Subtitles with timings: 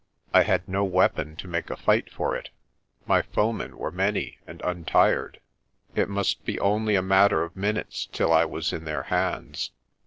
[0.33, 2.49] I had no weapon to make a fight for it.
[3.05, 5.39] My foemen were many and untired.
[5.93, 9.69] It must be only a matter of minutes till I was in their hands.